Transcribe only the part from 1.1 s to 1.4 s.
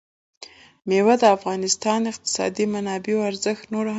د